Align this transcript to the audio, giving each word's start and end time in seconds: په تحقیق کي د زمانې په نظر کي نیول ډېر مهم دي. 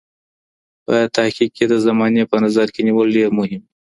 په 0.85 0.95
تحقیق 1.15 1.51
کي 1.57 1.65
د 1.67 1.73
زمانې 1.85 2.23
په 2.31 2.37
نظر 2.45 2.67
کي 2.73 2.81
نیول 2.87 3.07
ډېر 3.17 3.29
مهم 3.39 3.61
دي. 3.67 3.71